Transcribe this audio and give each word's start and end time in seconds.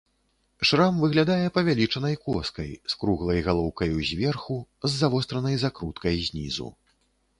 Шрам 0.67 0.95
выглядае 1.01 1.47
павялічанай 1.57 2.15
коскай 2.25 2.71
з 2.93 2.99
круглай 3.03 3.39
галоўкаю 3.49 4.01
зверху, 4.13 4.57
з 4.87 4.91
завостранай 5.01 5.55
закруткай 5.67 6.15
знізу. 6.31 6.67